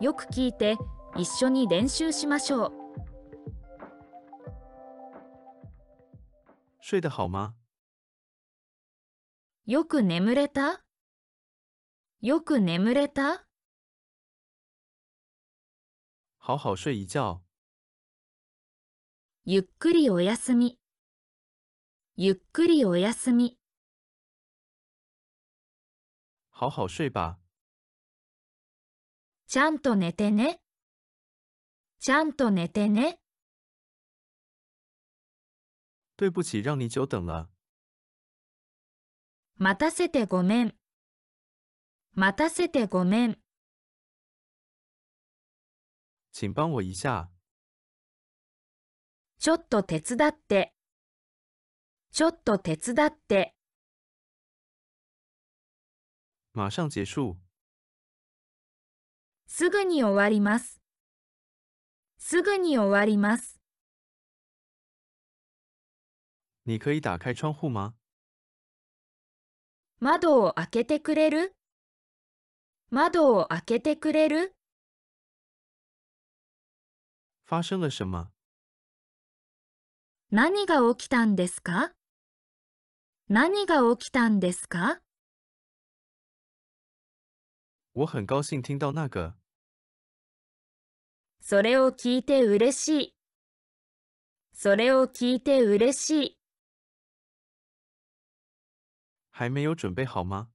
[0.00, 0.76] よく聞いて
[1.16, 2.72] 一緒に練習しましょう。
[6.80, 7.54] 睡得好吗？
[9.66, 10.84] よく眠れた？
[12.22, 13.44] よく眠れた？
[16.38, 17.42] 好好睡一觉。
[19.44, 20.78] ゆっくりお休み。
[22.16, 23.58] ゆっくりお休み。
[26.50, 27.38] 好好睡吧。
[29.48, 30.60] ちゃんと寝てね。
[32.00, 33.18] ちゃんと寝てね。
[36.18, 37.48] 对不起，让你久等了。
[39.56, 40.74] 待たせてごめん。
[42.12, 43.38] 待たせてごめん。
[46.32, 47.30] 请帮我一下。
[49.38, 50.74] ちょっと手伝って。
[52.12, 53.54] ちょっと手伝って。
[56.52, 57.38] 马上结束。
[59.50, 60.78] すぐに終わります。
[62.18, 63.58] すぐに終わります。
[66.66, 67.94] 你可以打开窗户吗？
[70.00, 71.56] 窓を開けてくれる？
[72.90, 74.54] 窓を開けてくれる？
[77.46, 78.30] 发生了什么？
[80.30, 81.94] 何が起きたんですか？
[83.30, 85.00] 何が起きたんですか？
[87.94, 89.37] 我很高兴听到那个。
[91.50, 93.14] それを聞いて嬉しい。
[94.52, 96.38] それを聞いて嬉しい。
[99.30, 100.48] 还没有准备好吗？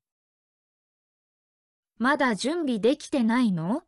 [1.98, 3.82] まだ準備できてないの？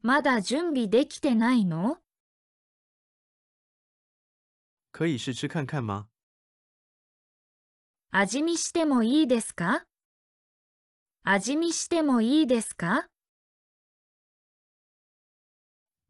[0.00, 1.98] まだ準備できてないの？
[4.92, 6.06] 可以试吃看看吗？
[8.12, 9.84] 味見してもいいですか？
[11.24, 13.08] 味見してもいいですか？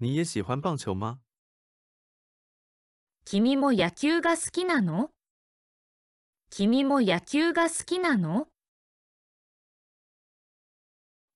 [0.05, 1.21] 你也喜欢棒球吗？
[3.25, 5.09] 君も野球が好きなの？
[6.51, 8.49] 君も野球が好きなの？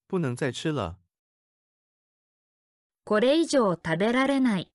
[0.06, 0.98] 不能再吃了。
[3.06, 4.70] これ以上食べられない。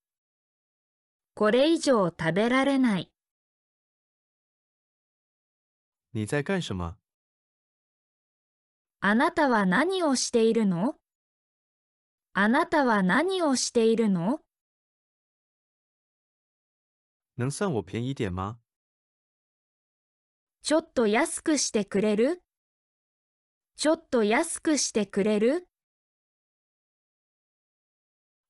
[1.35, 3.11] これ以上食べられない。
[6.13, 6.97] 你在干什么？
[9.01, 10.95] あなたは何をしているの？
[12.35, 14.39] あなたは何をしているの？
[17.37, 18.57] 能算我便宜点吗？
[20.63, 22.41] ちょっと安くしてくれる？
[23.75, 25.67] ちょっと安くしてくれる？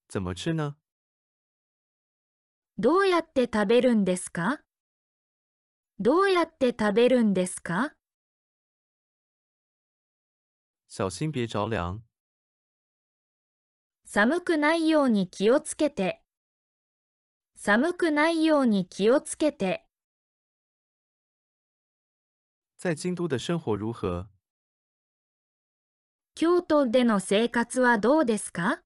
[0.07, 0.77] 怎么吃呢？
[2.77, 4.61] どうやって食べるんですか？
[6.00, 7.91] どうやって食べるんですか？
[10.88, 12.01] 小心别着凉。
[14.16, 16.22] 寒くないように気をつけて。
[17.56, 19.88] 寒くないように気をつけて。
[22.78, 24.28] 在京都的生活如何？
[26.35, 28.84] 京都での生活はどうですか？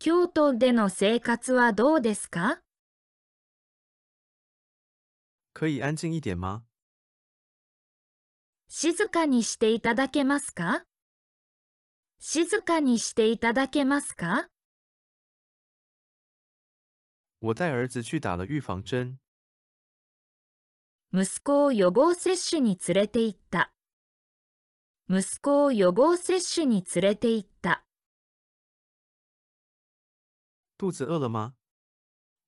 [0.00, 2.62] 京都での生活はどうですか？
[5.52, 6.62] 可以安静一点吗？
[8.66, 10.84] 静かにしていただけますか？
[12.26, 14.48] 静かにしていただけますか？
[17.42, 19.18] 我带儿子去打了预防针。
[21.12, 23.74] 息子を予防接種に連れて行った。
[25.10, 27.84] 息子を予防接種に連れて行った。
[30.78, 31.52] 肚子饿了吗？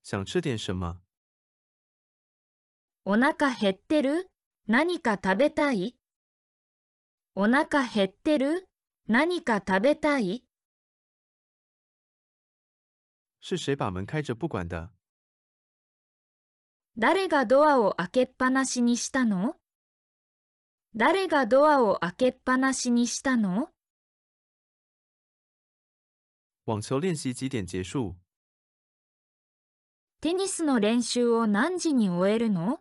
[0.03, 1.03] 想吃点什么？
[3.05, 4.31] お腹減ってる？
[4.69, 5.95] 何か食べたい？
[7.35, 8.67] お腹減ってる？
[9.09, 10.43] 何か食べたい？
[13.41, 14.91] 是谁把门开着不管的？
[16.99, 19.55] 誰がドアを開けっぱなしにしたの？
[20.97, 23.69] 誰がドアを開けっぱなしにしたの？
[26.65, 28.17] 网球练习几点结束？
[30.21, 32.81] テニスの練習を何時に終えるの？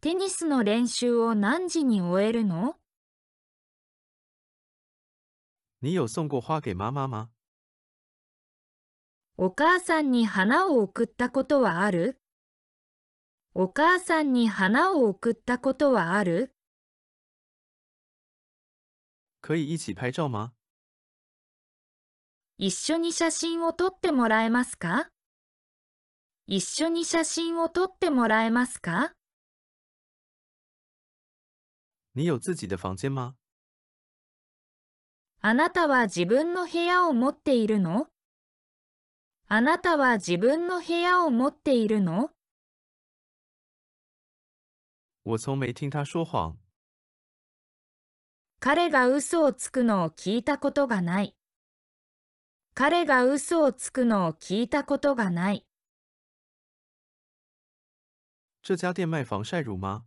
[0.00, 2.79] テニスの練習を何時に終えるの？
[5.82, 7.30] 你有送过花给妈妈吗？
[9.38, 12.20] お母さんに花を送ったことはある？
[13.54, 16.52] お母さんに花を送ったことはある？
[19.40, 20.52] 可以一起拍照吗？
[22.58, 25.08] 一緒に写真を撮ってもらえますか？
[26.46, 29.14] 一緒に写真を撮ってもらえますか？
[32.12, 33.39] 你有自己的房间吗？
[35.42, 38.08] あなたは自分の部屋を持っているの？
[39.48, 42.28] あなたは自分の部屋を持っているの？
[48.60, 51.34] 彼が嘘をつくのを聞いたことがない。
[52.74, 55.64] 彼が嘘をつくのを聞いたことがない。
[58.62, 60.02] 这家店卖防晒乳吗？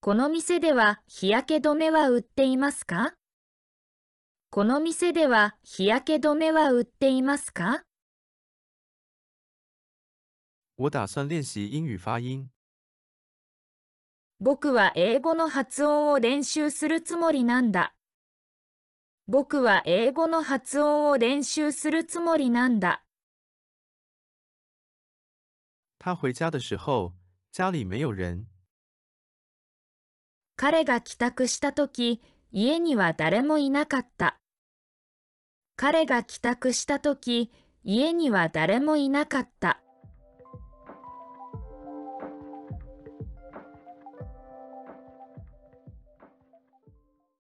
[0.00, 3.14] この店では日焼け止めは売っていますか？
[4.52, 7.84] この店では日焼け止めは売っていますか？
[10.76, 12.50] 我打算练习英语发音。
[14.40, 17.94] 僕は英語の発音を練習するつもりなんだ。
[19.28, 23.04] 僕は英語の発音を練習するつもりなんだ。
[26.00, 27.12] 他回家的时候，
[27.52, 28.48] 家里没有人。
[30.56, 32.20] 彼が帰宅したとき、
[32.50, 34.39] 家には誰もいなかった。
[35.80, 37.50] 彼が帰宅したとき、
[37.84, 39.80] 家には誰もいなかった。